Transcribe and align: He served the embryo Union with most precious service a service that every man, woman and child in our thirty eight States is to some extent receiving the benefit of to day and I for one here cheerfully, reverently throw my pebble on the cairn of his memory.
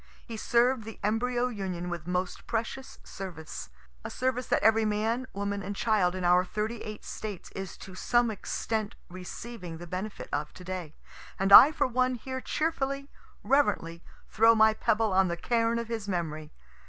He 0.25 0.35
served 0.35 0.83
the 0.83 0.99
embryo 1.03 1.49
Union 1.49 1.87
with 1.87 2.07
most 2.07 2.47
precious 2.47 2.97
service 3.03 3.69
a 4.03 4.09
service 4.09 4.47
that 4.47 4.63
every 4.63 4.83
man, 4.83 5.27
woman 5.31 5.61
and 5.61 5.75
child 5.75 6.15
in 6.15 6.23
our 6.25 6.43
thirty 6.43 6.81
eight 6.81 7.05
States 7.05 7.51
is 7.51 7.77
to 7.77 7.93
some 7.93 8.31
extent 8.31 8.95
receiving 9.09 9.77
the 9.77 9.85
benefit 9.85 10.27
of 10.33 10.53
to 10.55 10.63
day 10.63 10.95
and 11.37 11.53
I 11.53 11.71
for 11.71 11.85
one 11.85 12.15
here 12.15 12.41
cheerfully, 12.41 13.11
reverently 13.43 14.01
throw 14.27 14.55
my 14.55 14.73
pebble 14.73 15.13
on 15.13 15.27
the 15.27 15.37
cairn 15.37 15.77
of 15.77 15.87
his 15.87 16.07
memory. 16.07 16.51